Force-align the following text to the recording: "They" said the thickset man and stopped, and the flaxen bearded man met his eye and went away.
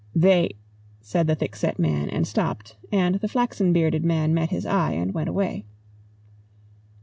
"They" 0.15 0.55
said 0.99 1.27
the 1.27 1.35
thickset 1.35 1.77
man 1.77 2.09
and 2.09 2.25
stopped, 2.25 2.75
and 2.91 3.19
the 3.19 3.27
flaxen 3.27 3.71
bearded 3.71 4.03
man 4.03 4.33
met 4.33 4.49
his 4.49 4.65
eye 4.65 4.93
and 4.93 5.13
went 5.13 5.29
away. 5.29 5.63